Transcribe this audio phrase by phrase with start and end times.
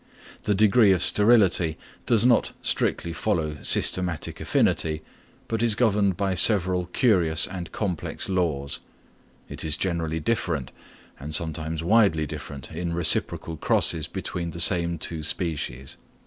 [0.45, 5.03] The degree of sterility does not strictly follow systematic affinity,
[5.47, 8.79] but is governed by several curious and complex laws.
[9.47, 10.71] It is generally different,
[11.19, 15.97] and sometimes widely different in reciprocal crosses between the same two species.